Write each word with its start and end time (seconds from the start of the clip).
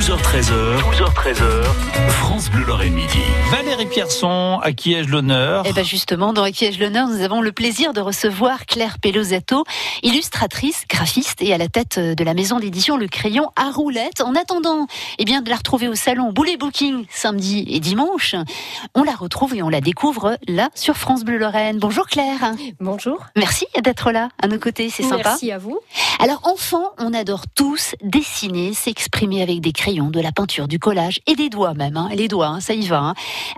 12h13h, 0.00 0.80
12h13h, 0.80 2.08
France 2.08 2.48
Bleu 2.48 2.64
Lorraine 2.64 2.94
Midi. 2.94 3.18
Valérie 3.50 3.84
Pierson, 3.84 4.58
à 4.62 4.72
qui 4.72 4.94
ai-je 4.94 5.10
l'honneur 5.10 5.64
Eh 5.66 5.74
ben 5.74 5.84
justement, 5.84 6.32
dans 6.32 6.50
Qui 6.50 6.64
ai-je 6.64 6.80
l'honneur, 6.80 7.06
nous 7.06 7.20
avons 7.20 7.42
le 7.42 7.52
plaisir 7.52 7.92
de 7.92 8.00
recevoir 8.00 8.64
Claire 8.64 8.98
Pelosato, 8.98 9.64
illustratrice, 10.02 10.84
graphiste 10.88 11.42
et 11.42 11.52
à 11.52 11.58
la 11.58 11.68
tête 11.68 11.98
de 11.98 12.24
la 12.24 12.32
maison 12.32 12.58
d'édition 12.60 12.96
Le 12.96 13.08
Crayon 13.08 13.50
à 13.56 13.70
roulettes. 13.70 14.22
En 14.22 14.34
attendant, 14.36 14.86
eh 15.18 15.26
bien, 15.26 15.42
de 15.42 15.50
la 15.50 15.56
retrouver 15.56 15.86
au 15.86 15.94
salon 15.94 16.32
Boulet 16.32 16.56
Booking 16.56 17.04
samedi 17.10 17.66
et 17.68 17.78
dimanche, 17.78 18.36
on 18.94 19.02
la 19.02 19.14
retrouve 19.14 19.54
et 19.54 19.62
on 19.62 19.68
la 19.68 19.82
découvre 19.82 20.38
là 20.48 20.70
sur 20.74 20.96
France 20.96 21.24
Bleu 21.24 21.36
Lorraine. 21.36 21.78
Bonjour 21.78 22.06
Claire. 22.06 22.54
Bonjour. 22.80 23.26
Merci 23.36 23.66
d'être 23.82 24.12
là 24.12 24.30
à 24.42 24.48
nos 24.48 24.58
côtés, 24.58 24.88
c'est 24.88 25.02
sympa. 25.02 25.30
Merci 25.30 25.52
à 25.52 25.58
vous. 25.58 25.78
Alors 26.20 26.40
enfant, 26.44 26.92
on 26.98 27.12
adore 27.12 27.42
tous 27.54 27.94
dessiner, 28.02 28.72
s'exprimer 28.72 29.42
avec 29.42 29.60
des 29.60 29.72
crayons, 29.72 29.89
de 29.92 30.20
la 30.20 30.30
peinture, 30.30 30.68
du 30.68 30.78
collage 30.78 31.20
et 31.26 31.34
des 31.34 31.48
doigts 31.48 31.74
même. 31.74 31.96
Hein, 31.96 32.08
les 32.14 32.28
doigts, 32.28 32.46
hein, 32.46 32.60
ça 32.60 32.74
y 32.74 32.86
va. 32.86 33.00
Hein. 33.00 33.14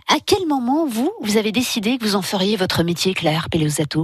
À 0.08 0.16
quel 0.24 0.46
moment 0.46 0.86
vous, 0.86 1.12
vous 1.20 1.36
avez 1.36 1.52
décidé 1.52 1.98
que 1.98 2.04
vous 2.04 2.16
en 2.16 2.22
feriez 2.22 2.56
votre 2.56 2.82
métier, 2.82 3.12
Claire 3.12 3.48
Pelosato? 3.50 4.02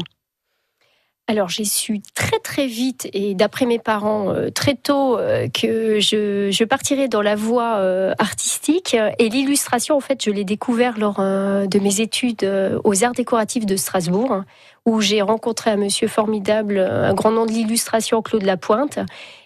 Alors 1.31 1.51
j'ai 1.51 1.65
su 1.65 2.01
très 2.15 2.39
très 2.39 2.67
vite 2.67 3.07
et 3.13 3.35
d'après 3.35 3.67
mes 3.67 3.79
parents 3.79 4.31
euh, 4.31 4.49
très 4.49 4.75
tôt 4.75 5.19
euh, 5.19 5.47
que 5.49 6.01
je, 6.01 6.65
partirais 6.65 7.07
dans 7.07 7.21
la 7.21 7.37
voie 7.37 7.77
euh, 7.77 8.15
artistique 8.19 8.97
et 9.19 9.29
l'illustration 9.29 9.95
en 9.95 10.01
fait 10.01 10.25
je 10.25 10.31
l'ai 10.31 10.45
découvert 10.45 10.99
lors 10.99 11.19
de 11.19 11.79
mes 11.81 12.01
études 12.01 12.51
aux 12.83 13.05
arts 13.05 13.13
décoratifs 13.13 13.67
de 13.67 13.77
Strasbourg 13.77 14.43
où 14.87 15.03
j'ai 15.03 15.21
rencontré 15.21 15.71
un 15.71 15.77
monsieur 15.77 16.09
formidable, 16.09 16.79
un 16.79 17.13
grand 17.13 17.31
nom 17.31 17.45
de 17.45 17.53
l'illustration 17.53 18.23
Claude 18.23 18.45
Lapointe 18.45 18.99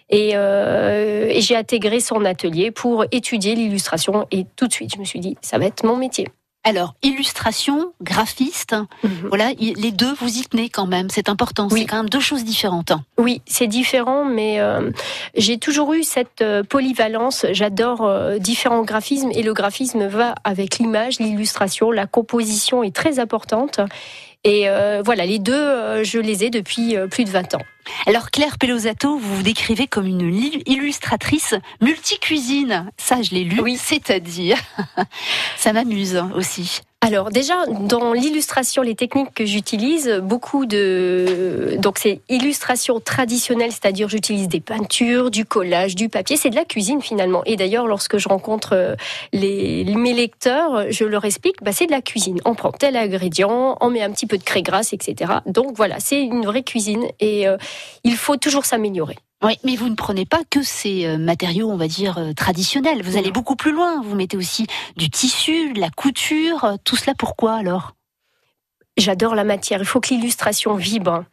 et, 0.09 0.31
et 0.31 1.41
j'ai 1.41 1.55
intégré 1.55 1.99
son 1.99 2.25
atelier 2.25 2.71
pour 2.71 3.05
étudier 3.11 3.55
l'illustration 3.55 4.27
et 4.31 4.45
tout 4.55 4.67
de 4.67 4.73
suite 4.73 4.93
je 4.95 4.99
me 4.99 5.05
suis 5.05 5.19
dit 5.19 5.37
ça 5.41 5.57
va 5.57 5.65
être 5.65 5.83
mon 5.85 5.97
métier. 5.97 6.27
Alors, 6.65 6.95
illustration, 7.03 7.91
graphiste, 8.01 8.73
mhm. 9.03 9.27
voilà, 9.27 9.51
les 9.59 9.91
deux, 9.91 10.13
vous 10.13 10.37
y 10.37 10.43
tenez 10.43 10.69
quand 10.69 10.85
même, 10.85 11.09
c'est 11.09 11.27
important, 11.27 11.67
c'est 11.69 11.83
quand 11.85 11.97
même 11.97 12.09
deux 12.09 12.21
choses 12.21 12.45
différentes. 12.45 12.93
Oui, 13.17 13.41
c'est 13.45 13.67
différent, 13.67 14.23
mais 14.23 14.61
euh, 14.61 14.89
j'ai 15.35 15.57
toujours 15.57 15.93
eu 15.93 16.03
cette 16.03 16.41
euh, 16.41 16.63
polyvalence, 16.63 17.45
j'adore 17.51 18.05
euh, 18.05 18.37
différents 18.37 18.83
graphismes, 18.83 19.29
et 19.33 19.43
le 19.43 19.53
graphisme 19.53 20.07
va 20.07 20.35
avec 20.45 20.79
l'image, 20.79 21.19
l'illustration, 21.19 21.91
la 21.91 22.07
composition 22.07 22.81
est 22.81 22.95
très 22.95 23.19
importante, 23.19 23.81
et 24.43 24.67
voilà, 25.03 25.25
les 25.25 25.39
deux, 25.39 26.03
je 26.03 26.19
les 26.19 26.43
ai 26.43 26.49
depuis 26.49 26.95
plus 27.09 27.23
de 27.23 27.29
20 27.29 27.55
ans. 27.55 27.61
Alors 28.05 28.31
Claire 28.31 28.57
Pelosato, 28.57 29.17
vous 29.17 29.35
vous 29.37 29.43
décrivez 29.43 29.87
comme 29.87 30.07
une 30.07 30.33
illustratrice 30.65 31.55
multicuisine. 31.81 32.89
Ça, 32.97 33.21
je 33.21 33.31
l'ai 33.31 33.43
lu. 33.43 33.59
Oui. 33.61 33.77
C'est-à-dire, 33.77 34.57
ça 35.57 35.73
m'amuse 35.73 36.21
aussi. 36.35 36.81
Alors 37.03 37.31
déjà 37.31 37.65
dans 37.65 38.13
l'illustration, 38.13 38.81
les 38.81 38.95
techniques 38.95 39.33
que 39.35 39.45
j'utilise, 39.45 40.21
beaucoup 40.23 40.65
de 40.65 41.75
donc 41.77 41.97
c'est 41.97 42.21
illustration 42.29 43.01
traditionnelle, 43.01 43.73
c'est-à-dire 43.73 44.07
j'utilise 44.07 44.47
des 44.47 44.61
peintures, 44.61 45.29
du 45.29 45.43
collage, 45.43 45.95
du 45.95 46.07
papier, 46.07 46.37
c'est 46.37 46.49
de 46.49 46.55
la 46.55 46.63
cuisine 46.63 47.01
finalement. 47.01 47.41
Et 47.45 47.57
d'ailleurs 47.57 47.87
lorsque 47.87 48.17
je 48.17 48.29
rencontre 48.29 48.69
euh, 48.71 48.95
les 49.33 49.83
mes 49.83 50.13
lecteurs, 50.13 50.89
je 50.91 51.03
leur 51.03 51.25
explique, 51.25 51.61
bah 51.61 51.73
c'est 51.73 51.87
de 51.87 51.91
la 51.91 52.01
cuisine. 52.01 52.39
On 52.45 52.55
prend 52.55 52.71
tel 52.71 52.95
ingrédient, 52.95 53.77
on 53.81 53.89
met 53.89 54.01
un 54.01 54.11
petit 54.11 54.25
peu 54.25 54.37
de 54.37 54.43
craie 54.43 54.63
grasse, 54.63 54.93
etc. 54.93 55.33
Donc 55.45 55.75
voilà, 55.75 55.99
c'est 55.99 56.21
une 56.21 56.45
vraie 56.45 56.63
cuisine 56.63 57.03
et 57.19 57.49
euh, 57.49 57.57
il 58.05 58.15
faut 58.15 58.37
toujours 58.37 58.63
s'améliorer. 58.63 59.17
Oui, 59.43 59.57
mais 59.65 59.75
vous 59.75 59.89
ne 59.89 59.95
prenez 59.95 60.25
pas 60.25 60.41
que 60.49 60.63
ces 60.63 61.05
euh, 61.05 61.17
matériaux, 61.17 61.69
on 61.69 61.75
va 61.75 61.89
dire, 61.89 62.17
euh, 62.17 62.31
traditionnels. 62.31 63.03
Vous 63.03 63.17
allez 63.17 63.31
beaucoup 63.31 63.57
plus 63.57 63.73
loin. 63.73 64.01
Vous 64.01 64.15
mettez 64.15 64.37
aussi 64.37 64.67
du 64.95 65.09
tissu, 65.09 65.73
de 65.73 65.81
la 65.81 65.89
couture. 65.89 66.63
Euh, 66.63 66.75
tout 66.85 66.95
cela 66.95 67.13
pourquoi 67.13 67.55
alors? 67.55 67.93
J'adore 68.95 69.35
la 69.35 69.43
matière. 69.43 69.79
Il 69.79 69.85
faut 69.85 69.99
que 69.99 70.13
l'illustration 70.13 70.75
vibre. 70.75 71.25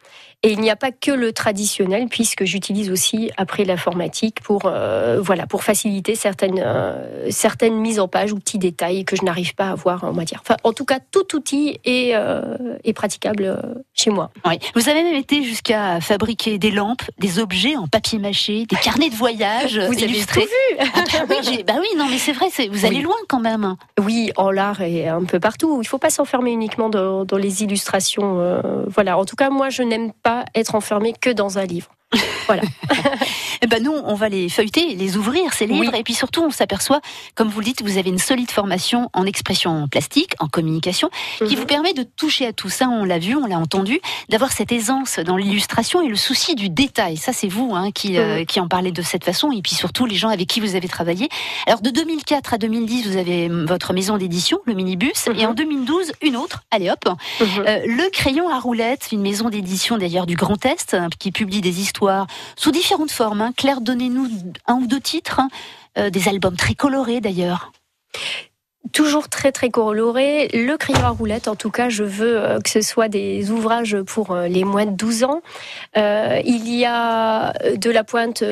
Et 0.43 0.53
il 0.53 0.59
n'y 0.59 0.71
a 0.71 0.75
pas 0.75 0.91
que 0.91 1.11
le 1.11 1.33
traditionnel, 1.33 2.07
puisque 2.09 2.45
j'utilise 2.45 2.89
aussi 2.89 3.29
après 3.37 3.63
l'informatique 3.63 4.41
pour 4.41 4.63
euh, 4.65 5.21
voilà 5.21 5.45
pour 5.45 5.63
faciliter 5.63 6.15
certaines 6.15 6.59
euh, 6.65 7.27
certaines 7.29 7.75
mises 7.75 7.99
en 7.99 8.07
page 8.07 8.33
ou 8.33 8.39
petits 8.39 8.57
détails 8.57 9.05
que 9.05 9.15
je 9.15 9.23
n'arrive 9.23 9.53
pas 9.53 9.69
à 9.69 9.75
voir 9.75 10.03
en 10.03 10.13
matière. 10.13 10.41
Enfin, 10.43 10.57
en 10.63 10.73
tout 10.73 10.83
cas, 10.83 10.97
tout 11.11 11.35
outil 11.35 11.79
est, 11.85 12.15
euh, 12.15 12.57
est 12.83 12.93
praticable 12.93 13.55
chez 13.93 14.09
moi. 14.09 14.31
Oui. 14.47 14.57
Vous 14.73 14.89
avez 14.89 15.03
même 15.03 15.13
été 15.13 15.43
jusqu'à 15.43 16.01
fabriquer 16.01 16.57
des 16.57 16.71
lampes, 16.71 17.03
des 17.19 17.37
objets 17.37 17.75
en 17.75 17.87
papier 17.87 18.17
mâché, 18.17 18.65
des 18.65 18.77
carnets 18.77 19.11
de 19.11 19.15
voyage 19.15 19.77
vous 19.77 19.93
illustrés. 19.93 20.41
Avez 20.41 20.49
tout 20.79 20.85
vu 20.89 21.05
ah 21.19 21.25
oui, 21.29 21.63
bah, 21.67 21.73
oui, 21.79 21.87
non, 21.97 22.07
mais 22.09 22.17
c'est 22.17 22.31
vrai, 22.31 22.47
vous 22.71 22.85
allez 22.85 23.01
loin 23.01 23.15
quand 23.27 23.39
même. 23.39 23.75
Oui, 24.03 24.31
en 24.37 24.49
l'art 24.49 24.81
et 24.81 25.07
un 25.07 25.23
peu 25.23 25.39
partout. 25.39 25.75
Il 25.75 25.83
ne 25.83 25.87
faut 25.87 25.99
pas 25.99 26.09
s'enfermer 26.09 26.51
uniquement 26.51 26.89
dans, 26.89 27.25
dans, 27.25 27.37
les 27.37 27.61
illustrations. 27.61 28.61
voilà. 28.87 29.19
En 29.19 29.25
tout 29.25 29.35
cas, 29.35 29.51
moi, 29.51 29.69
je 29.69 29.83
n'aime 29.83 30.11
pas 30.23 30.30
être 30.55 30.75
enfermé 30.75 31.13
que 31.13 31.29
dans 31.29 31.57
un 31.57 31.65
livre. 31.65 31.91
Voilà. 32.47 32.63
eh 33.61 33.67
ben 33.67 33.81
nous, 33.81 33.93
on 33.93 34.15
va 34.15 34.27
les 34.27 34.49
feuilleter, 34.49 34.95
les 34.95 35.15
ouvrir, 35.15 35.53
ces 35.53 35.67
livres, 35.67 35.93
et 35.95 36.03
puis 36.03 36.13
surtout, 36.13 36.43
on 36.43 36.49
s'aperçoit, 36.49 36.99
comme 37.35 37.47
vous 37.47 37.59
le 37.59 37.65
dites, 37.65 37.81
vous 37.81 37.97
avez 37.97 38.09
une 38.09 38.17
solide 38.17 38.51
formation 38.51 39.09
en 39.13 39.25
expression 39.25 39.87
plastique, 39.87 40.33
en 40.39 40.47
communication, 40.47 41.09
qui 41.37 41.55
mhm. 41.55 41.55
vous 41.55 41.65
permet 41.65 41.93
de 41.93 42.03
toucher 42.03 42.45
à 42.47 42.53
tout 42.53 42.69
ça. 42.69 42.89
On 42.89 43.05
l'a 43.05 43.19
vu, 43.19 43.35
on 43.35 43.45
l'a 43.45 43.57
entendu, 43.57 44.01
d'avoir 44.27 44.51
cette 44.51 44.71
aisance 44.71 45.19
dans 45.19 45.37
l'illustration 45.37 46.01
et 46.01 46.09
le 46.09 46.15
souci 46.15 46.55
du 46.55 46.69
détail. 46.69 47.15
Ça, 47.15 47.31
c'est 47.31 47.47
vous 47.47 47.73
hein, 47.73 47.91
qui, 47.91 48.17
euh, 48.17 48.39
mhm. 48.39 48.45
qui 48.45 48.59
en 48.59 48.67
parlez 48.67 48.91
de 48.91 49.01
cette 49.01 49.23
façon, 49.23 49.51
et 49.51 49.61
puis 49.61 49.75
surtout 49.75 50.05
les 50.05 50.15
gens 50.15 50.29
avec 50.29 50.47
qui 50.47 50.59
vous 50.59 50.75
avez 50.75 50.89
travaillé. 50.89 51.29
Alors, 51.67 51.81
de 51.81 51.89
2004 51.89 52.55
à 52.55 52.57
2010, 52.57 53.07
vous 53.07 53.17
avez 53.17 53.47
votre 53.47 53.93
maison 53.93 54.17
d'édition, 54.17 54.59
le 54.65 54.73
minibus, 54.73 55.27
et 55.37 55.45
en 55.45 55.53
2012, 55.53 56.07
mhm. 56.07 56.13
une 56.21 56.35
autre. 56.35 56.63
Allez 56.71 56.89
hop, 56.89 57.07
euh, 57.07 57.79
le 57.85 58.09
crayon 58.09 58.49
à 58.49 58.59
roulettes, 58.59 59.09
une 59.13 59.21
maison 59.21 59.49
d'édition 59.49 59.97
d'ailleurs 59.97 60.25
du 60.25 60.35
Grand 60.35 60.65
Est, 60.65 60.97
qui 61.17 61.31
publie 61.31 61.61
des 61.61 61.79
histoires 61.79 62.00
sous 62.55 62.71
différentes 62.71 63.11
formes. 63.11 63.41
Hein. 63.41 63.53
Claire, 63.55 63.81
donnez-nous 63.81 64.27
un 64.67 64.75
ou 64.75 64.87
deux 64.87 64.99
titres, 64.99 65.39
hein. 65.39 65.49
euh, 65.97 66.09
des 66.09 66.27
albums 66.27 66.55
très 66.55 66.75
colorés 66.75 67.21
d'ailleurs 67.21 67.71
toujours 68.91 69.29
très 69.29 69.51
très 69.51 69.69
coloré. 69.69 70.49
Le 70.53 70.75
crayon 70.77 71.05
à 71.05 71.09
roulette, 71.09 71.47
en 71.47 71.55
tout 71.55 71.71
cas, 71.71 71.89
je 71.89 72.03
veux 72.03 72.37
euh, 72.37 72.59
que 72.59 72.69
ce 72.69 72.81
soit 72.81 73.07
des 73.07 73.51
ouvrages 73.51 73.97
pour 74.01 74.31
euh, 74.31 74.47
les 74.47 74.63
moins 74.63 74.85
de 74.85 74.95
12 74.95 75.23
ans. 75.23 75.41
il 75.95 76.69
y 76.69 76.85
a 76.85 77.53
de 77.75 77.89
la 77.89 78.03
pointe, 78.03 78.43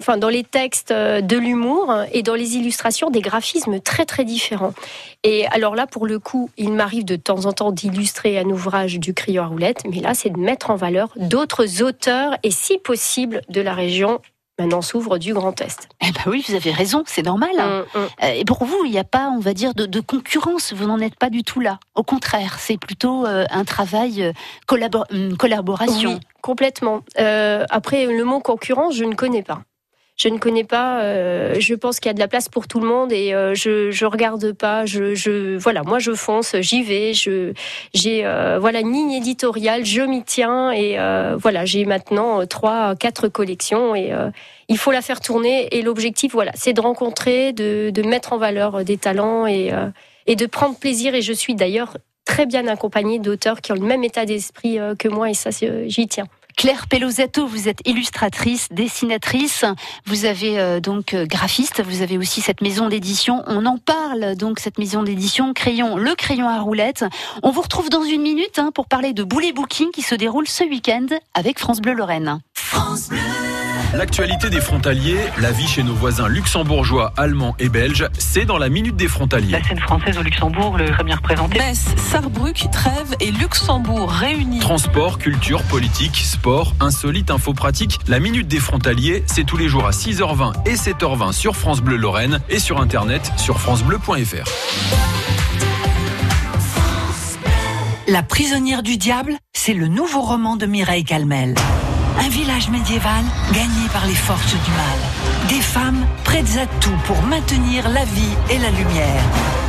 enfin 0.00 0.16
dans 0.16 0.28
les 0.28 0.44
textes, 0.44 0.92
de 0.92 1.36
l'humour 1.36 1.94
et 2.12 2.22
dans 2.22 2.34
les 2.34 2.56
illustrations 2.56 3.10
des 3.10 3.20
graphismes 3.20 3.80
très 3.80 4.04
très 4.04 4.24
différents. 4.24 4.74
Et 5.22 5.46
alors 5.46 5.74
là, 5.74 5.86
pour 5.86 6.06
le 6.06 6.18
coup, 6.18 6.50
il 6.56 6.72
m'arrive 6.72 7.04
de 7.04 7.16
temps 7.16 7.46
en 7.46 7.52
temps 7.52 7.72
d'illustrer 7.72 8.38
un 8.38 8.44
ouvrage 8.44 8.98
du 8.98 9.14
crayon 9.14 9.42
à 9.42 9.46
roulette, 9.46 9.82
mais 9.90 10.00
là, 10.00 10.14
c'est 10.14 10.30
de 10.30 10.38
mettre 10.38 10.70
en 10.70 10.76
valeur 10.76 11.08
d'autres 11.16 11.82
auteurs 11.82 12.36
et 12.42 12.50
si 12.50 12.78
possible 12.78 13.40
de 13.48 13.60
la 13.60 13.74
région 13.74 14.20
maintenant 14.58 14.82
s'ouvre 14.82 15.18
du 15.18 15.34
Grand 15.34 15.60
Est. 15.60 15.88
Eh 16.00 16.12
ben 16.12 16.22
oui, 16.26 16.44
vous 16.46 16.54
avez 16.54 16.70
raison, 16.70 17.02
c'est 17.06 17.22
normal. 17.22 17.50
Hein. 17.58 17.84
Mm, 17.94 17.98
mm. 17.98 18.02
Euh, 18.22 18.32
et 18.34 18.44
pour 18.44 18.64
vous, 18.64 18.84
il 18.84 18.90
n'y 18.90 18.98
a 18.98 19.04
pas, 19.04 19.28
on 19.30 19.40
va 19.40 19.54
dire, 19.54 19.74
de, 19.74 20.00
concurrence. 20.00 20.72
Vous 20.72 20.86
n'en 20.86 21.00
êtes 21.00 21.16
pas 21.16 21.30
du 21.30 21.42
tout 21.42 21.60
là. 21.60 21.78
Au 21.94 22.02
contraire, 22.02 22.58
c'est 22.58 22.78
plutôt 22.78 23.26
euh, 23.26 23.46
un 23.50 23.64
travail, 23.64 24.22
euh, 24.22 24.32
collaboration. 25.38 26.14
Oui, 26.14 26.20
complètement. 26.42 27.00
après, 27.16 28.06
le 28.06 28.24
mot 28.24 28.40
concurrence, 28.40 28.94
je 28.94 29.04
ne 29.04 29.14
connais 29.14 29.42
pas 29.42 29.62
je 30.16 30.28
ne 30.28 30.38
connais 30.38 30.64
pas. 30.64 31.02
Euh, 31.02 31.56
je 31.58 31.74
pense 31.74 31.98
qu'il 31.98 32.08
y 32.08 32.10
a 32.10 32.14
de 32.14 32.20
la 32.20 32.28
place 32.28 32.48
pour 32.48 32.68
tout 32.68 32.78
le 32.78 32.86
monde 32.86 33.12
et 33.12 33.34
euh, 33.34 33.54
je 33.54 33.90
je 33.90 34.06
regarde 34.06 34.52
pas. 34.52 34.86
Je, 34.86 35.56
voilà, 35.56 35.82
moi 35.82 35.98
je 35.98 36.12
fonce, 36.12 36.54
j'y 36.60 36.82
vais. 36.84 37.14
Je 37.14 37.52
j'ai 37.94 38.24
euh, 38.24 38.58
voilà 38.60 38.80
une 38.80 38.92
ligne 38.92 39.12
éditoriale, 39.12 39.84
je 39.84 40.02
m'y 40.02 40.22
tiens 40.22 40.70
et 40.70 40.96
voilà 41.36 41.64
j'ai 41.64 41.84
maintenant 41.84 42.46
trois 42.46 42.94
quatre 42.94 43.28
collections 43.28 43.94
et 43.96 44.12
il 44.68 44.78
faut 44.78 44.92
la 44.92 45.02
faire 45.02 45.20
tourner 45.20 45.68
et 45.76 45.82
l'objectif 45.82 46.32
voilà 46.32 46.52
c'est 46.54 46.72
de 46.72 46.80
rencontrer, 46.80 47.52
de 47.52 47.90
de 47.90 48.02
mettre 48.02 48.32
en 48.32 48.38
valeur 48.38 48.84
des 48.84 48.96
talents 48.96 49.46
et 49.46 49.72
et 50.26 50.36
de 50.36 50.46
prendre 50.46 50.78
plaisir 50.78 51.14
et 51.14 51.22
je 51.22 51.32
suis 51.32 51.54
d'ailleurs 51.54 51.96
très 52.24 52.46
bien 52.46 52.66
accompagnée 52.68 53.18
d'auteurs 53.18 53.60
qui 53.60 53.72
ont 53.72 53.76
le 53.76 53.82
même 53.82 54.04
état 54.04 54.24
d'esprit 54.24 54.78
que 54.98 55.08
moi 55.08 55.30
et 55.30 55.34
ça 55.34 55.50
j'y 55.50 56.06
tiens. 56.08 56.26
Claire 56.56 56.86
Pelosato, 56.86 57.46
vous 57.46 57.68
êtes 57.68 57.80
illustratrice, 57.84 58.68
dessinatrice, 58.70 59.64
vous 60.06 60.24
avez 60.24 60.58
euh, 60.58 60.80
donc 60.80 61.14
euh, 61.14 61.26
graphiste, 61.26 61.82
vous 61.82 62.02
avez 62.02 62.18
aussi 62.18 62.40
cette 62.40 62.60
maison 62.60 62.88
d'édition. 62.88 63.42
On 63.46 63.66
en 63.66 63.78
parle 63.78 64.36
donc 64.36 64.58
cette 64.58 64.78
maison 64.78 65.02
d'édition 65.02 65.52
Crayon, 65.52 65.96
le 65.96 66.14
crayon 66.14 66.48
à 66.48 66.60
roulettes. 66.60 67.04
On 67.42 67.50
vous 67.50 67.62
retrouve 67.62 67.90
dans 67.90 68.04
une 68.04 68.22
minute 68.22 68.58
hein, 68.58 68.70
pour 68.74 68.86
parler 68.86 69.12
de 69.12 69.24
Boulet 69.24 69.52
Booking 69.52 69.90
qui 69.90 70.02
se 70.02 70.14
déroule 70.14 70.48
ce 70.48 70.64
week-end 70.64 71.06
avec 71.34 71.58
France 71.58 71.80
Bleu 71.80 71.92
Lorraine. 71.92 72.40
France 72.54 73.08
Bleu. 73.08 73.53
L'actualité 73.94 74.50
des 74.50 74.60
frontaliers, 74.60 75.20
la 75.40 75.52
vie 75.52 75.68
chez 75.68 75.84
nos 75.84 75.94
voisins 75.94 76.26
luxembourgeois, 76.26 77.12
allemands 77.16 77.54
et 77.60 77.68
belges, 77.68 78.08
c'est 78.18 78.44
dans 78.44 78.58
la 78.58 78.68
Minute 78.68 78.96
des 78.96 79.06
frontaliers. 79.06 79.52
La 79.52 79.62
scène 79.62 79.78
française 79.78 80.18
au 80.18 80.22
Luxembourg, 80.22 80.76
le 80.76 80.90
très 80.90 81.04
bien 81.04 81.14
représenté. 81.14 81.58
Metz, 81.60 81.84
Sarrebruck, 81.96 82.66
Trèves 82.72 83.14
et 83.20 83.30
Luxembourg 83.30 84.10
réunis. 84.10 84.58
Transport, 84.58 85.18
culture, 85.18 85.62
politique, 85.62 86.16
sport, 86.16 86.74
insolite, 86.80 87.30
info 87.30 87.54
pratique. 87.54 88.00
La 88.08 88.18
Minute 88.18 88.48
des 88.48 88.58
frontaliers, 88.58 89.22
c'est 89.26 89.44
tous 89.44 89.56
les 89.56 89.68
jours 89.68 89.86
à 89.86 89.92
6h20 89.92 90.66
et 90.66 90.74
7h20 90.74 91.32
sur 91.32 91.54
France 91.54 91.80
Bleu 91.80 91.96
Lorraine 91.96 92.40
et 92.48 92.58
sur 92.58 92.80
internet 92.80 93.30
sur 93.36 93.60
francebleu.fr. 93.60 94.50
La 98.08 98.24
prisonnière 98.24 98.82
du 98.82 98.96
diable, 98.96 99.36
c'est 99.52 99.72
le 99.72 99.86
nouveau 99.86 100.20
roman 100.20 100.56
de 100.56 100.66
Mireille 100.66 101.04
Calmel. 101.04 101.54
Un 102.18 102.28
village 102.28 102.68
médiéval 102.70 103.24
gagné 103.52 103.88
par 103.92 104.06
les 104.06 104.14
forces 104.14 104.52
du 104.52 104.70
mal. 104.70 105.48
Des 105.48 105.60
femmes 105.60 106.06
prêtes 106.24 106.58
à 106.58 106.66
tout 106.80 106.96
pour 107.06 107.20
maintenir 107.22 107.88
la 107.88 108.04
vie 108.04 108.36
et 108.50 108.58
la 108.58 108.70
lumière. 108.70 109.22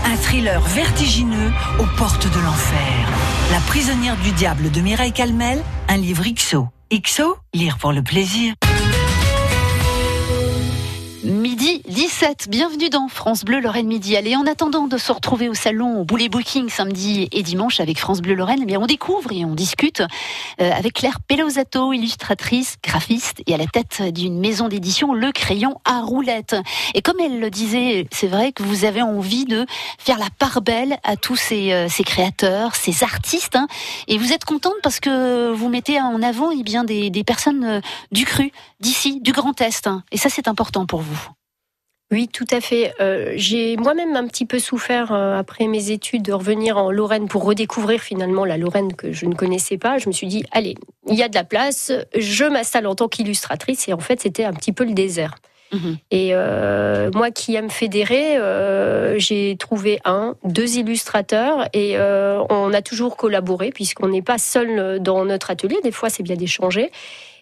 Un 0.05 0.15
thriller 0.15 0.61
vertigineux 0.61 1.51
aux 1.79 1.97
portes 1.97 2.27
de 2.31 2.39
l'enfer. 2.39 3.09
La 3.51 3.59
prisonnière 3.61 4.17
du 4.17 4.31
diable 4.31 4.71
de 4.71 4.81
Mireille 4.81 5.11
Calmel, 5.11 5.61
un 5.87 5.97
livre 5.97 6.23
XO. 6.23 6.67
XO, 6.93 7.37
lire 7.53 7.77
pour 7.77 7.91
le 7.91 8.03
plaisir. 8.03 8.53
Midi 11.25 11.81
17, 11.87 12.49
bienvenue 12.49 12.89
dans 12.89 13.07
France 13.07 13.45
Bleu 13.45 13.59
Lorraine 13.59 13.87
Midi. 13.87 14.15
Allez, 14.15 14.35
en 14.35 14.45
attendant 14.45 14.85
de 14.85 14.95
se 14.99 15.11
retrouver 15.11 15.49
au 15.49 15.55
salon 15.55 15.99
au 15.99 16.03
Boulet 16.03 16.29
Booking 16.29 16.69
samedi 16.69 17.27
et 17.31 17.41
dimanche 17.41 17.79
avec 17.79 17.97
France 17.97 18.21
Bleu 18.21 18.35
Lorraine, 18.35 18.59
eh 18.61 18.65
bien 18.65 18.79
on 18.79 18.85
découvre 18.85 19.31
et 19.31 19.43
on 19.43 19.55
discute 19.55 20.01
euh, 20.61 20.71
avec 20.71 20.93
Claire 20.93 21.19
Pelosato, 21.27 21.93
illustratrice, 21.93 22.75
graphiste 22.83 23.41
et 23.47 23.55
à 23.55 23.57
la 23.57 23.65
tête 23.65 24.03
d'une 24.13 24.39
maison 24.39 24.67
d'édition 24.67 25.13
Le 25.15 25.31
Crayon 25.31 25.81
à 25.83 26.01
roulettes. 26.01 26.55
Et 26.93 27.01
comme 27.01 27.19
elle 27.19 27.39
le 27.39 27.49
disait, 27.49 28.07
c'est 28.11 28.27
vrai 28.27 28.51
que 28.51 28.61
vous 28.61 28.85
avez 28.85 29.01
envie 29.01 29.45
de 29.45 29.65
faire 29.97 30.19
la 30.19 30.29
part 30.37 30.61
belle 30.61 30.99
à 31.03 31.17
tous 31.17 31.37
ces, 31.37 31.71
euh, 31.71 31.87
ces 31.89 32.03
créateurs, 32.03 32.75
ces 32.75 33.03
artistes, 33.03 33.55
hein. 33.55 33.67
et 34.07 34.19
vous 34.19 34.31
êtes 34.31 34.45
contente 34.45 34.75
parce 34.83 34.99
que 34.99 35.51
vous 35.53 35.69
mettez 35.69 35.99
en 35.99 36.21
avant 36.21 36.51
eh 36.51 36.61
bien 36.61 36.83
des, 36.83 37.09
des 37.09 37.23
personnes 37.23 37.63
euh, 37.63 37.81
du 38.11 38.25
cru, 38.25 38.51
d'ici, 38.79 39.21
du 39.21 39.31
Grand 39.31 39.59
Est, 39.59 39.87
hein. 39.87 40.03
et 40.11 40.17
ça 40.17 40.29
c'est 40.29 40.47
important 40.47 40.85
pour 40.85 41.01
vous. 41.15 41.29
Oui, 42.11 42.27
tout 42.27 42.45
à 42.51 42.61
fait. 42.61 42.93
Euh, 43.01 43.33
j'ai 43.35 43.77
moi-même 43.77 44.15
un 44.15 44.27
petit 44.27 44.45
peu 44.45 44.59
souffert 44.59 45.11
euh, 45.11 45.37
après 45.37 45.67
mes 45.67 45.89
études 45.89 46.21
de 46.21 46.33
revenir 46.33 46.77
en 46.77 46.91
Lorraine 46.91 47.27
pour 47.27 47.43
redécouvrir 47.43 47.99
finalement 47.99 48.45
la 48.45 48.57
Lorraine 48.57 48.93
que 48.93 49.11
je 49.11 49.25
ne 49.25 49.33
connaissais 49.33 49.79
pas. 49.79 49.97
Je 49.97 50.07
me 50.07 50.13
suis 50.13 50.27
dit, 50.27 50.45
allez, 50.51 50.75
il 51.07 51.15
y 51.15 51.23
a 51.23 51.29
de 51.29 51.35
la 51.35 51.43
place, 51.43 51.91
je 52.15 52.45
m'installe 52.45 52.85
en 52.85 52.93
tant 52.93 53.07
qu'illustratrice 53.07 53.87
et 53.87 53.93
en 53.93 53.99
fait 53.99 54.21
c'était 54.21 54.43
un 54.43 54.53
petit 54.53 54.71
peu 54.71 54.85
le 54.85 54.93
désert. 54.93 55.35
Mhm. 55.73 55.97
Et 56.11 56.29
euh, 56.31 57.11
moi 57.13 57.31
qui 57.31 57.55
aime 57.55 57.69
fédérer, 57.69 58.37
euh, 58.37 59.17
j'ai 59.17 59.55
trouvé 59.57 59.99
un, 60.05 60.35
deux 60.43 60.77
illustrateurs 60.77 61.67
et 61.73 61.97
euh, 61.97 62.43
on 62.49 62.73
a 62.73 62.81
toujours 62.81 63.17
collaboré 63.17 63.71
puisqu'on 63.71 64.09
n'est 64.09 64.21
pas 64.21 64.37
seul 64.37 64.99
dans 64.99 65.25
notre 65.25 65.51
atelier. 65.51 65.77
Des 65.83 65.91
fois, 65.91 66.09
c'est 66.09 66.23
bien 66.23 66.35
d'échanger. 66.35 66.91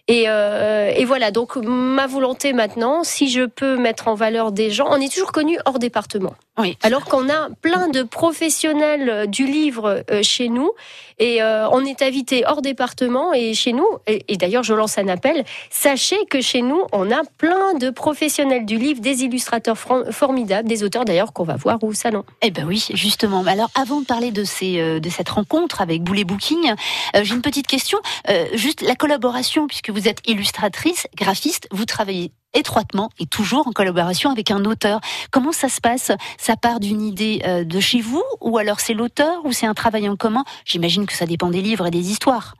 Et, 0.06 0.24
euh, 0.28 0.92
et 0.94 1.04
voilà, 1.06 1.30
donc 1.30 1.56
ma 1.56 2.06
volonté 2.06 2.52
maintenant, 2.52 3.04
si 3.04 3.30
je 3.30 3.46
peux 3.46 3.76
mettre 3.76 4.06
en 4.08 4.14
valeur 4.14 4.52
des 4.52 4.70
gens, 4.70 4.86
on 4.90 5.00
est 5.00 5.12
toujours 5.12 5.32
connu 5.32 5.56
hors 5.64 5.78
département. 5.78 6.34
Oui. 6.58 6.76
Alors 6.82 7.06
qu'on 7.06 7.28
a 7.30 7.48
plein 7.62 7.88
de 7.88 8.02
professionnels 8.02 9.28
du 9.28 9.46
livre 9.46 10.04
euh, 10.10 10.22
chez 10.22 10.48
nous 10.48 10.70
et 11.18 11.42
euh, 11.42 11.68
on 11.70 11.84
est 11.84 12.02
invité 12.02 12.44
hors 12.46 12.60
département 12.62 13.32
et 13.32 13.54
chez 13.54 13.72
nous, 13.72 13.86
et, 14.06 14.24
et 14.28 14.36
d'ailleurs 14.36 14.62
je 14.62 14.74
lance 14.74 14.98
un 14.98 15.08
appel, 15.08 15.44
sachez 15.70 16.18
que 16.28 16.40
chez 16.40 16.62
nous 16.62 16.82
on 16.92 17.10
a 17.10 17.22
plein 17.38 17.74
de 17.74 17.90
professionnels 17.90 18.66
du 18.66 18.76
livre, 18.78 19.00
des 19.00 19.24
illustrateurs 19.24 19.78
formidables, 20.10 20.68
des 20.68 20.84
auteurs 20.84 21.04
d'ailleurs 21.04 21.32
qu'on 21.32 21.44
va 21.44 21.56
voir 21.56 21.82
au 21.82 21.92
salon. 21.92 22.24
Eh 22.42 22.50
ben 22.50 22.64
oui, 22.66 22.86
justement. 22.92 23.44
Alors, 23.46 23.70
avant 23.74 24.00
de 24.00 24.06
parler 24.06 24.30
de 24.30 24.44
ces 24.44 24.80
euh, 24.80 25.00
de 25.00 25.08
cette 25.08 25.28
rencontre 25.28 25.80
avec 25.80 26.02
Boulet 26.02 26.24
Booking, 26.24 26.74
euh, 27.16 27.20
j'ai 27.22 27.34
une 27.34 27.42
petite 27.42 27.66
question. 27.66 27.98
Euh, 28.28 28.46
juste 28.54 28.82
la 28.82 28.94
collaboration, 28.94 29.66
puisque 29.66 29.90
vous 29.94 30.08
êtes 30.08 30.18
illustratrice, 30.26 31.06
graphiste, 31.16 31.68
vous 31.70 31.84
travaillez 31.84 32.32
étroitement 32.52 33.10
et 33.20 33.26
toujours 33.26 33.68
en 33.68 33.72
collaboration 33.72 34.30
avec 34.30 34.50
un 34.50 34.64
auteur. 34.64 35.00
Comment 35.30 35.52
ça 35.52 35.68
se 35.68 35.80
passe? 35.80 36.10
Ça 36.36 36.56
part 36.56 36.80
d'une 36.80 37.00
idée 37.00 37.42
euh, 37.46 37.62
de 37.62 37.78
chez 37.78 38.00
vous, 38.00 38.24
ou 38.40 38.58
alors 38.58 38.80
c'est 38.80 38.94
l'auteur, 38.94 39.44
ou 39.44 39.52
c'est 39.52 39.66
un 39.66 39.74
travail 39.74 40.08
en 40.08 40.16
commun? 40.16 40.44
J'imagine 40.64 41.06
que 41.06 41.12
ça 41.12 41.26
dépend 41.26 41.48
des 41.48 41.62
livres 41.62 41.86
et 41.86 41.92
des 41.92 42.10
histoires. 42.10 42.54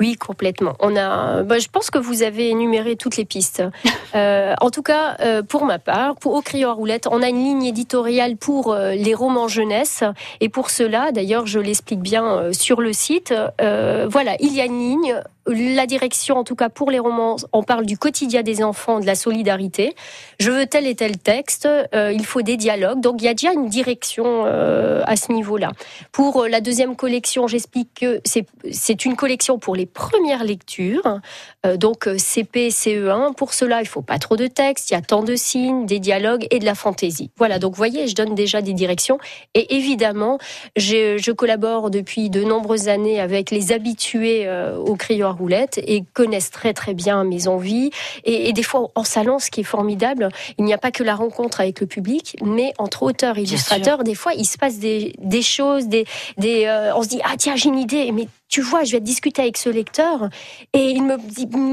Oui, 0.00 0.14
complètement. 0.14 0.74
On 0.78 0.94
a, 0.94 1.42
bah, 1.42 1.58
je 1.58 1.66
pense 1.66 1.90
que 1.90 1.98
vous 1.98 2.22
avez 2.22 2.50
énuméré 2.50 2.96
toutes 2.96 3.16
les 3.16 3.24
pistes. 3.24 3.62
Euh, 4.14 4.54
en 4.62 4.70
tout 4.70 4.80
cas, 4.80 5.18
euh, 5.20 5.42
pour 5.42 5.66
ma 5.66 5.78
part, 5.78 6.16
pour 6.16 6.32
Au 6.32 6.40
crayon 6.40 6.70
à 6.70 6.72
roulette, 6.72 7.06
on 7.10 7.20
a 7.20 7.28
une 7.28 7.44
ligne 7.44 7.64
éditoriale 7.66 8.38
pour 8.38 8.72
euh, 8.72 8.92
les 8.92 9.12
romans 9.12 9.48
jeunesse. 9.48 10.02
Et 10.40 10.48
pour 10.48 10.70
cela, 10.70 11.12
d'ailleurs, 11.12 11.46
je 11.46 11.58
l'explique 11.60 12.00
bien 12.00 12.50
sur 12.52 12.80
le 12.80 12.94
site. 12.94 13.34
voilà, 13.58 14.36
il 14.40 14.54
y 14.54 14.62
a 14.62 14.64
une 14.64 14.78
ligne. 14.78 15.22
La 15.48 15.86
direction, 15.86 16.36
en 16.36 16.44
tout 16.44 16.56
cas 16.56 16.68
pour 16.68 16.90
les 16.90 16.98
romans, 16.98 17.36
on 17.52 17.62
parle 17.62 17.86
du 17.86 17.96
quotidien 17.96 18.42
des 18.42 18.62
enfants, 18.62 19.00
de 19.00 19.06
la 19.06 19.14
solidarité. 19.14 19.94
Je 20.38 20.50
veux 20.50 20.66
tel 20.66 20.86
et 20.86 20.94
tel 20.94 21.16
texte. 21.16 21.66
euh, 21.94 22.12
il 22.12 22.26
faut 22.26 22.42
des 22.42 22.56
dialogues. 22.56 23.00
Donc 23.00 23.22
il 23.22 23.24
y 23.24 23.28
a 23.28 23.34
déjà 23.34 23.52
une 23.52 23.68
direction 23.68 24.44
euh, 24.44 25.02
à 25.06 25.16
ce 25.16 25.32
niveau-là. 25.32 25.72
Pour 26.12 26.42
euh, 26.42 26.48
la 26.48 26.60
deuxième 26.60 26.96
collection, 26.96 27.46
j'explique 27.46 27.88
que 28.00 28.20
c'est 28.24 29.04
une 29.04 29.16
collection 29.16 29.58
pour 29.58 29.74
les 29.74 29.86
premières 29.86 30.44
lectures, 30.44 31.20
donc 31.76 32.08
CP, 32.16 32.68
CE1. 32.68 33.34
Pour 33.34 33.54
cela, 33.54 33.80
il 33.80 33.88
faut 33.88 34.02
pas 34.02 34.18
trop 34.18 34.36
de 34.36 34.46
texte, 34.46 34.90
il 34.90 34.94
y 34.94 34.96
a 34.96 35.00
tant 35.00 35.22
de 35.22 35.34
signes, 35.34 35.86
des 35.86 35.98
dialogues 35.98 36.46
et 36.50 36.58
de 36.58 36.64
la 36.64 36.74
fantaisie. 36.74 37.30
Voilà, 37.36 37.58
donc 37.58 37.72
vous 37.72 37.78
voyez, 37.78 38.06
je 38.06 38.14
donne 38.14 38.34
déjà 38.34 38.60
des 38.60 38.72
directions. 38.72 39.18
Et 39.54 39.76
évidemment, 39.76 40.38
je, 40.76 41.30
collabore 41.32 41.90
depuis 41.90 42.30
de 42.30 42.42
nombreuses 42.42 42.88
années 42.88 43.20
avec 43.20 43.50
les 43.50 43.72
habitués 43.72 44.48
au 44.76 44.94
crayon 44.96 45.37
roulette 45.38 45.78
et 45.78 46.04
connaissent 46.12 46.50
très 46.50 46.74
très 46.74 46.94
bien 46.94 47.24
mes 47.24 47.46
envies. 47.48 47.90
Et, 48.24 48.48
et 48.48 48.52
des 48.52 48.62
fois, 48.62 48.90
en 48.94 49.04
salon, 49.04 49.38
ce 49.38 49.50
qui 49.50 49.60
est 49.60 49.70
formidable, 49.76 50.28
il 50.58 50.64
n'y 50.64 50.74
a 50.74 50.78
pas 50.78 50.90
que 50.90 51.04
la 51.04 51.14
rencontre 51.14 51.60
avec 51.60 51.80
le 51.80 51.86
public, 51.86 52.36
mais 52.42 52.72
entre 52.78 53.02
auteurs 53.02 53.38
et 53.38 53.42
illustrateurs, 53.42 54.04
des 54.04 54.14
fois, 54.14 54.32
il 54.34 54.44
se 54.44 54.58
passe 54.58 54.78
des, 54.78 55.14
des 55.18 55.42
choses, 55.42 55.86
des, 55.86 56.04
des, 56.36 56.66
euh, 56.66 56.94
on 56.96 57.02
se 57.02 57.08
dit, 57.08 57.20
ah 57.24 57.34
tiens, 57.38 57.56
j'ai 57.56 57.68
une 57.68 57.78
idée, 57.78 58.12
mais 58.12 58.28
tu 58.48 58.60
vois, 58.62 58.84
je 58.84 58.92
vais 58.92 59.00
discuter 59.00 59.42
avec 59.42 59.56
ce 59.56 59.68
lecteur 59.68 60.28
et 60.72 60.90
il 60.90 61.02
me, 61.02 61.16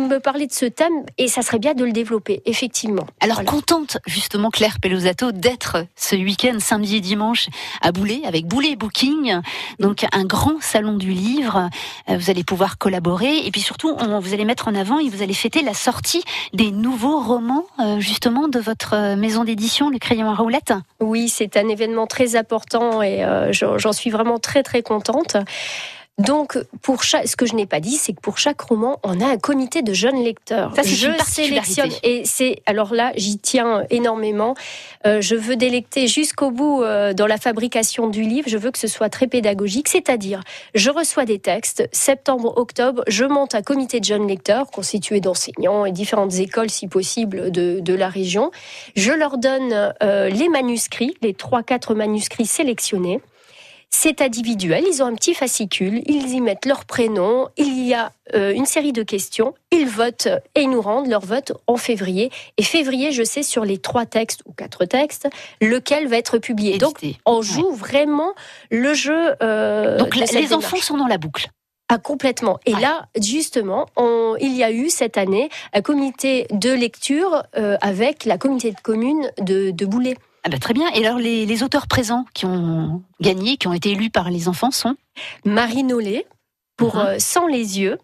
me 0.08 0.20
parlait 0.20 0.48
de 0.48 0.54
ce 0.54 0.66
thème 0.66 1.06
et 1.18 1.28
ça 1.28 1.42
serait 1.42 1.60
bien 1.60 1.74
de 1.74 1.84
le 1.86 1.92
développer, 1.92 2.42
effectivement. 2.46 3.06
Alors 3.22 3.38
Voilà. 3.38 3.52
contente 3.52 3.98
justement 4.08 4.50
Claire 4.50 4.78
Pelosato 4.82 5.32
d'être 5.32 5.86
ce 5.96 6.16
week-end 6.16 6.58
samedi 6.60 6.98
et 6.98 7.02
dimanche 7.02 7.48
à 7.82 7.92
Boulet 7.92 8.22
avec 8.26 8.46
Boulet 8.46 8.76
Booking, 8.76 9.40
donc 9.80 10.06
un 10.12 10.26
grand 10.26 10.62
salon 10.62 10.98
du 10.98 11.12
livre. 11.12 11.70
Euh, 12.10 12.18
Vous 12.18 12.30
allez 12.30 12.44
pouvoir 12.44 12.78
collaborer 12.78 13.46
et 13.46 13.52
puis 13.52 13.62
surtout 13.62 13.96
on, 14.00 14.20
vous 14.20 14.34
allez 14.34 14.46
mettre 14.46 14.68
en 14.68 14.76
avant 14.76 15.00
et 15.00 15.10
vous 15.10 15.22
allez 15.22 15.34
fêter 15.34 15.62
la 15.62 15.74
sortie 15.74 16.24
des 16.54 16.72
nouveaux 16.72 17.20
romans 17.22 17.66
euh, 17.80 18.00
justement 18.00 18.48
de 18.48 18.60
votre 18.60 18.94
euh, 18.94 19.16
maison 19.16 19.44
d'édition 19.44 19.90
Le 19.90 19.98
Crayon 20.00 20.30
à 20.30 20.36
roulette. 20.36 20.74
Oui, 21.00 21.30
c'est 21.30 21.58
un 21.58 21.68
événement 21.68 22.08
très 22.08 22.36
important 22.36 23.02
et 23.02 23.24
euh, 23.24 23.52
j'en 23.54 23.92
suis 23.94 24.10
vraiment 24.10 24.40
très 24.40 24.64
très 24.64 24.82
contente. 24.82 25.38
Donc, 26.18 26.58
pour 26.82 27.04
chaque, 27.04 27.28
ce 27.28 27.36
que 27.36 27.46
je 27.46 27.56
n'ai 27.56 27.66
pas 27.66 27.82
dit, 27.82 27.98
c'est 27.98 28.14
que 28.14 28.22
pour 28.22 28.38
chaque 28.38 28.62
roman, 28.62 29.00
on 29.04 29.20
a 29.20 29.26
un 29.28 29.38
comité 29.38 29.82
de 29.82 29.94
jeunes 29.94 30.24
lecteurs. 30.24 30.74
Ça, 30.74 30.84
je 30.84 31.10
sélectionne 31.28 31.92
et 32.04 32.24
c'est 32.24 32.62
alors 32.66 32.94
là, 32.94 33.12
j'y 33.18 33.38
tiens 33.38 33.84
énormément. 33.90 34.56
Euh, 35.06 35.20
je 35.20 35.36
veux 35.36 35.58
délecter 35.58 36.08
jusqu'au 36.08 36.52
bout 36.52 36.84
euh, 36.84 37.14
dans 37.14 37.28
la 37.28 37.36
fabrication 37.36 38.08
du 38.08 38.22
livre. 38.22 38.48
Je 38.48 38.58
veux 38.58 38.72
que 38.72 38.80
ce 38.80 38.88
soit 38.88 39.10
très 39.10 39.28
pédagogique, 39.28 39.90
c'est-à-dire, 39.90 40.42
je 40.74 40.90
reçois 40.90 41.26
des 41.26 41.40
textes. 41.40 41.90
Septembre, 41.92 42.54
octobre, 42.56 43.04
je 43.08 43.26
monte 43.26 43.54
un 43.54 43.62
comité 43.62 44.00
de 44.00 44.06
jeunes 44.06 44.28
lecteurs 44.28 44.72
constitué 44.72 45.20
d'enseignants 45.20 45.86
et 45.86 45.92
différentes 45.92 46.36
écoles, 46.36 46.70
si 46.70 46.88
possible, 46.88 47.52
de, 47.52 47.82
de 47.82 47.94
la 47.94 48.08
région. 48.08 48.52
Je 48.96 49.12
leur 49.12 49.38
donne 49.38 49.94
euh, 50.02 50.30
les 50.30 50.48
manuscrits, 50.48 51.14
les 51.22 51.34
trois 51.34 51.62
quatre 51.62 51.94
manuscrits 51.94 52.46
sélectionnés. 52.46 53.20
C'est 53.98 54.22
individuel, 54.22 54.84
ils 54.92 55.02
ont 55.02 55.06
un 55.06 55.16
petit 55.16 55.34
fascicule, 55.34 56.02
ils 56.06 56.30
y 56.34 56.42
mettent 56.42 56.66
leur 56.66 56.84
prénom, 56.84 57.48
il 57.56 57.88
y 57.88 57.94
a 57.94 58.12
euh, 58.36 58.52
une 58.54 58.66
série 58.66 58.92
de 58.92 59.04
questions, 59.04 59.54
ils 59.72 59.88
votent 59.88 60.28
et 60.54 60.64
ils 60.64 60.70
nous 60.70 60.82
rendent 60.82 61.08
leur 61.08 61.22
vote 61.26 61.54
en 61.66 61.78
février. 61.78 62.30
Et 62.58 62.64
février, 62.64 63.14
je 63.14 63.24
sais 63.24 63.42
sur 63.42 63.64
les 63.64 63.78
trois 63.78 64.06
textes 64.06 64.42
ou 64.46 64.52
quatre 64.52 64.84
textes, 64.84 65.30
lequel 65.62 66.10
va 66.10 66.18
être 66.18 66.40
publié. 66.40 66.78
Donc, 66.78 67.00
on 67.26 67.42
joue 67.42 67.72
vraiment 67.72 68.34
le 68.70 68.94
jeu. 68.94 69.34
euh, 69.42 69.98
donc 69.98 70.14
de 70.16 70.20
la- 70.20 70.28
cette 70.28 70.42
les 70.42 70.48
démarche. 70.50 70.66
enfants 70.66 70.82
sont 70.82 70.98
dans 70.98 71.08
la 71.08 71.18
boucle. 71.18 71.48
Ah, 71.88 71.98
complètement. 71.98 72.60
Et 72.66 72.74
Ouais. 72.76 72.82
là, 72.82 73.06
justement, 73.22 73.86
on- 73.96 74.36
il 74.42 74.58
y 74.58 74.64
a 74.64 74.72
eu 74.72 74.90
cette 74.90 75.18
année 75.18 75.50
un 75.72 75.82
comité 75.82 76.48
de 76.52 76.72
lecture 76.72 77.44
euh, 77.58 77.78
avec 77.80 78.26
la 78.26 78.38
communauté 78.38 78.72
de 78.72 78.80
communes 78.82 79.32
de, 79.40 79.72
de 79.72 79.86
Boulet. 79.86 80.18
Ah 80.46 80.50
bah, 80.50 80.60
très 80.60 80.74
bien. 80.76 80.88
Et 80.94 81.06
alors 81.06 81.18
les, 81.18 81.46
les 81.48 81.64
auteurs 81.64 81.88
présents 81.88 82.26
qui 82.36 82.46
ont 82.46 83.02
gagné, 83.20 83.58
qui 83.58 83.68
ont 83.68 83.74
été 83.74 83.92
élus 83.92 84.12
par 84.12 84.30
les 84.30 84.48
enfants 84.48 84.70
sont? 84.72 84.96
Marie 85.44 85.84
Nollet 85.84 86.26
pour 86.78 86.96
Mhm. 86.98 87.02
euh, 87.06 87.16
Sans 87.20 87.48
les 87.48 87.80
yeux. 87.80 87.98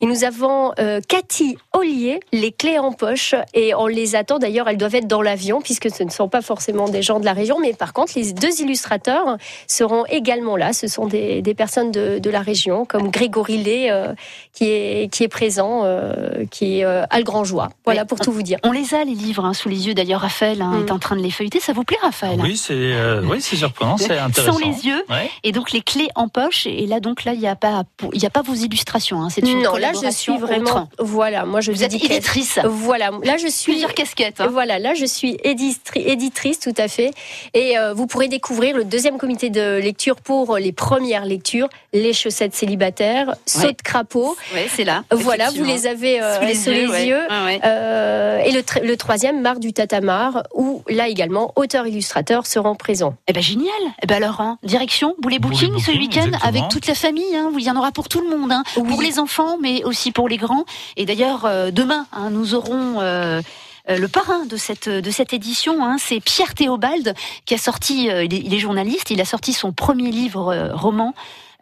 Et 0.00 0.06
nous 0.06 0.24
avons 0.24 0.72
euh, 0.78 1.00
Cathy 1.06 1.56
Ollier, 1.72 2.20
les 2.32 2.52
clés 2.52 2.78
en 2.78 2.92
poche. 2.92 3.34
Et 3.54 3.74
on 3.74 3.86
les 3.86 4.16
attend 4.16 4.38
d'ailleurs, 4.38 4.68
elles 4.68 4.76
doivent 4.76 4.94
être 4.94 5.06
dans 5.06 5.22
l'avion, 5.22 5.60
puisque 5.60 5.90
ce 5.90 6.02
ne 6.02 6.10
sont 6.10 6.28
pas 6.28 6.42
forcément 6.42 6.88
des 6.88 7.02
gens 7.02 7.20
de 7.20 7.24
la 7.24 7.32
région. 7.32 7.58
Mais 7.60 7.72
par 7.72 7.92
contre, 7.92 8.12
les 8.16 8.32
deux 8.32 8.60
illustrateurs 8.60 9.36
seront 9.66 10.04
également 10.06 10.56
là. 10.56 10.72
Ce 10.72 10.88
sont 10.88 11.06
des, 11.06 11.42
des 11.42 11.54
personnes 11.54 11.90
de, 11.90 12.18
de, 12.18 12.30
la 12.30 12.40
région, 12.40 12.84
comme 12.84 13.10
Grégory 13.10 13.58
Lé, 13.58 13.88
euh, 13.90 14.12
qui, 14.52 14.64
est, 14.70 15.12
qui 15.12 15.24
est 15.24 15.28
présent, 15.28 15.82
euh, 15.84 16.44
qui 16.50 16.78
est 16.78 16.84
euh, 16.84 17.04
à 17.10 17.18
le 17.18 17.24
Grand 17.24 17.44
Joie. 17.44 17.70
Voilà, 17.84 18.04
pour 18.04 18.18
on, 18.20 18.24
tout 18.24 18.32
vous 18.32 18.42
dire. 18.42 18.58
On 18.64 18.72
les 18.72 18.94
a, 18.94 19.04
les 19.04 19.14
livres, 19.14 19.44
hein, 19.44 19.54
sous 19.54 19.68
les 19.68 19.86
yeux. 19.86 19.94
D'ailleurs, 19.94 20.20
Raphaël 20.20 20.62
hein, 20.62 20.70
Mm. 20.70 20.86
est 20.86 20.90
en 20.90 20.98
train 20.98 21.16
de 21.16 21.22
les 21.22 21.30
feuilleter. 21.30 21.60
Ça 21.60 21.72
vous 21.72 21.84
plaît, 21.84 21.98
Raphaël 22.02 22.38
Oui, 22.42 22.56
c'est 22.56 22.74
euh, 22.74 23.22
oui, 23.24 23.40
c'est 23.40 23.56
surprenant, 23.56 23.96
c'est 23.96 24.18
intéressant. 24.18 24.58
Sans 24.58 24.58
les 24.58 24.86
yeux. 24.86 25.04
Ouais. 25.08 25.30
Et 25.44 25.52
donc, 25.52 25.72
les 25.72 25.80
clés 25.82 26.08
en 26.14 26.28
poche. 26.28 26.66
Et 26.66 26.86
là, 26.86 27.00
donc, 27.00 27.24
là, 27.24 27.32
il 27.34 27.40
n'y 27.40 27.48
a, 27.48 27.56
pas, 27.56 27.82
il 28.12 28.22
y 28.22 28.26
a 28.26 28.30
pas 28.30 28.42
vos 28.42 28.54
illustrations. 28.54 29.22
Hein, 29.22 29.28
c'est 29.30 29.42
une 29.42 29.66
Non, 29.74 29.78
là, 29.78 29.92
je 30.02 30.10
suis 30.10 30.36
vraiment. 30.36 30.70
autre. 30.70 30.86
Voilà, 30.98 31.44
moi, 31.44 31.60
je 31.60 31.72
Vous 31.72 31.84
êtes 31.84 31.94
éditrice. 31.94 32.58
Voilà, 32.64 33.10
là, 33.22 33.36
je 33.36 33.46
suis. 33.48 33.72
Plusieurs 33.72 33.94
casquettes. 33.94 34.40
hein. 34.40 34.48
Voilà, 34.50 34.78
là 34.78 34.94
je 34.94 35.04
suis 35.04 35.36
éditri- 35.44 36.02
éditrice 36.06 36.58
tout 36.60 36.74
à 36.76 36.88
fait. 36.88 37.12
Et 37.54 37.78
euh, 37.78 37.92
vous 37.94 38.06
pourrez 38.06 38.28
découvrir 38.28 38.76
le 38.76 38.84
deuxième 38.84 39.16
comité 39.18 39.50
de 39.50 39.78
lecture 39.78 40.16
pour 40.16 40.56
les 40.56 40.72
premières 40.72 41.24
lectures, 41.24 41.68
les 41.92 42.12
chaussettes 42.12 42.54
célibataires, 42.54 43.34
saut 43.46 43.60
Ouais. 43.66 43.72
de 43.72 43.82
crapaud. 43.82 44.36
Ouais, 44.54 44.66
c'est 44.74 44.84
là. 44.84 45.04
Voilà, 45.12 45.50
vous 45.50 45.64
les 45.64 45.86
avez 45.86 46.20
euh, 46.20 46.54
sous 46.54 46.70
les, 46.70 46.86
ouais. 46.86 47.06
yeux. 47.06 47.20
Ouais. 47.44 47.60
Euh, 47.64 48.38
et 48.40 48.52
le, 48.52 48.60
tr- 48.60 48.82
le 48.84 48.96
troisième, 48.96 49.40
Marc 49.40 49.58
du 49.60 49.72
Tatamar, 49.72 50.42
où 50.54 50.82
là 50.88 51.08
également, 51.08 51.52
auteurs-illustrateurs 51.56 52.46
seront 52.46 52.74
présents. 52.74 53.14
Eh 53.28 53.32
ben 53.32 53.42
génial. 53.42 53.70
Eh 54.02 54.06
ben 54.06 54.22
alors, 54.22 54.40
hein, 54.40 54.58
direction 54.62 55.14
Boulet 55.18 55.38
Boulet 55.38 55.54
Booking 55.56 55.78
ce 55.78 55.90
Booking, 55.92 56.00
week-end 56.00 56.38
avec 56.42 56.68
toute 56.70 56.86
la 56.86 56.94
famille. 56.94 57.34
Hein, 57.34 57.50
il 57.56 57.64
y 57.64 57.70
en 57.70 57.76
aura 57.76 57.92
pour 57.92 58.08
tout 58.08 58.20
le 58.20 58.36
monde, 58.36 58.50
hein, 58.52 58.62
Oui. 58.76 58.88
pour 58.88 59.02
les 59.02 59.18
enfants, 59.18 59.56
mais 59.60 59.84
aussi 59.84 60.12
pour 60.12 60.28
les 60.28 60.36
grands. 60.36 60.64
Et 60.96 61.06
d'ailleurs, 61.06 61.44
euh, 61.44 61.70
demain, 61.70 62.06
hein, 62.12 62.30
nous 62.30 62.54
aurons. 62.54 63.00
euh, 63.00 63.40
euh, 63.88 63.96
le 63.96 64.08
parrain 64.08 64.44
de 64.44 64.58
cette 64.58 64.90
de 64.90 65.10
cette 65.10 65.32
édition, 65.32 65.82
hein, 65.82 65.96
c'est 65.98 66.20
Pierre 66.20 66.54
Théobald 66.54 67.14
qui 67.46 67.54
a 67.54 67.58
sorti. 67.58 68.08
il, 68.08 68.54
est, 68.54 68.58
journaliste. 68.58 69.10
Il 69.10 69.20
a 69.22 69.24
sorti 69.24 69.54
son 69.54 69.72
premier 69.72 70.10
livre 70.10 70.70
roman. 70.74 71.14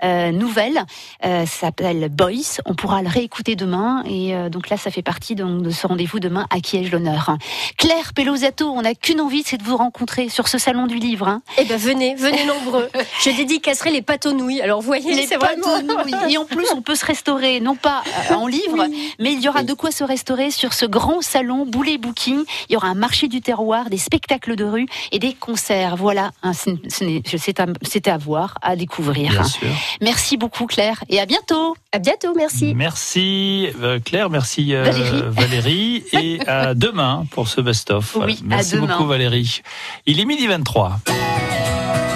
Euh, 0.02 0.32
nouvelle, 0.32 0.84
euh, 1.24 1.46
ça 1.46 1.68
s'appelle 1.68 2.08
Boys. 2.08 2.60
On 2.66 2.74
pourra 2.74 3.02
le 3.02 3.08
réécouter 3.08 3.56
demain 3.56 4.02
et 4.06 4.34
euh, 4.34 4.48
donc 4.48 4.68
là, 4.68 4.76
ça 4.76 4.90
fait 4.90 5.02
partie 5.02 5.34
donc, 5.34 5.62
de 5.62 5.70
ce 5.70 5.86
rendez-vous 5.86 6.20
demain 6.20 6.46
à 6.50 6.60
qui 6.60 6.76
ai-je 6.76 6.92
l'honneur. 6.92 7.36
Claire 7.76 8.12
Pelosato, 8.14 8.66
on 8.70 8.82
n'a 8.82 8.94
qu'une 8.94 9.20
envie, 9.20 9.42
c'est 9.44 9.56
de 9.56 9.62
vous 9.62 9.76
rencontrer 9.76 10.28
sur 10.28 10.48
ce 10.48 10.58
salon 10.58 10.86
du 10.86 10.96
livre. 10.96 11.28
Hein. 11.28 11.42
Eh 11.58 11.64
ben 11.64 11.76
venez, 11.76 12.14
venez 12.14 12.44
nombreux. 12.44 12.88
Je 13.22 13.30
dédicacerai 13.30 13.90
les 13.90 14.02
pâtes 14.02 14.26
aux 14.26 14.32
nouilles. 14.32 14.60
Alors 14.60 14.80
vous 14.80 14.86
voyez, 14.86 15.14
les 15.14 15.26
c'est 15.26 15.38
pâtes 15.38 15.58
vraiment. 15.58 15.98
aux 15.98 16.04
nouilles. 16.04 16.32
Et 16.34 16.38
en 16.38 16.44
plus, 16.44 16.66
on 16.74 16.82
peut 16.82 16.94
se 16.94 17.04
restaurer, 17.04 17.60
non 17.60 17.76
pas 17.76 18.02
euh, 18.30 18.34
en 18.34 18.46
livre, 18.46 18.86
mais 19.18 19.32
il 19.32 19.40
y 19.40 19.48
aura 19.48 19.62
de 19.62 19.72
quoi 19.72 19.90
se 19.90 20.04
restaurer 20.04 20.50
sur 20.50 20.72
ce 20.72 20.86
grand 20.86 21.20
salon 21.20 21.66
Boulet 21.66 21.98
Booking. 21.98 22.44
Il 22.68 22.72
y 22.72 22.76
aura 22.76 22.88
un 22.88 22.94
marché 22.94 23.28
du 23.28 23.40
terroir, 23.40 23.90
des 23.90 23.98
spectacles 23.98 24.56
de 24.56 24.64
rue 24.64 24.86
et 25.12 25.18
des 25.18 25.34
concerts. 25.34 25.96
Voilà, 25.96 26.30
hein, 26.42 26.52
c'est 26.52 27.60
à, 27.60 27.66
c'était 27.82 28.10
à 28.10 28.18
voir, 28.18 28.54
à 28.62 28.76
découvrir. 28.76 29.32
Bien 29.32 29.44
sûr. 29.44 29.68
Merci 30.00 30.36
beaucoup 30.36 30.66
Claire 30.66 31.02
et 31.08 31.20
à 31.20 31.26
bientôt. 31.26 31.76
À 31.92 31.98
bientôt, 31.98 32.34
merci. 32.36 32.74
Merci 32.74 33.68
euh, 33.82 33.98
Claire, 34.00 34.30
merci 34.30 34.74
euh, 34.74 34.84
Valérie. 34.84 35.22
Valérie, 35.28 36.04
et 36.12 36.48
à 36.48 36.74
demain 36.74 37.26
pour 37.30 37.48
ce 37.48 37.60
best-of. 37.60 38.16
Oui, 38.16 38.38
à 38.42 38.46
merci 38.46 38.74
demain. 38.74 38.86
beaucoup 38.86 39.06
Valérie. 39.06 39.62
Il 40.06 40.20
est 40.20 40.24
midi 40.24 40.46
23. 40.46 40.98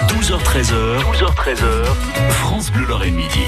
12h13h, 0.07 0.99
12h13h, 1.11 1.85
France 2.29 2.71
Bleu 2.71 2.85
Lorraine 2.85 3.15
Midi. 3.15 3.39